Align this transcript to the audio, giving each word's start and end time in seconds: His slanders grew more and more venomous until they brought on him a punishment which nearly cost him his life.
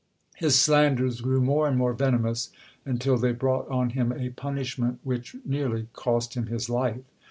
His 0.35 0.59
slanders 0.59 1.21
grew 1.21 1.41
more 1.41 1.67
and 1.67 1.77
more 1.77 1.93
venomous 1.93 2.49
until 2.85 3.17
they 3.19 3.33
brought 3.33 3.69
on 3.69 3.91
him 3.91 4.11
a 4.11 4.31
punishment 4.31 4.99
which 5.03 5.35
nearly 5.45 5.89
cost 5.93 6.33
him 6.33 6.47
his 6.47 6.71
life. 6.71 7.01